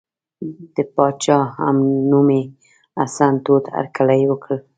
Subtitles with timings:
[0.75, 2.41] د پاچا همنومي
[2.99, 4.57] حسن تود هرکلی وکړ.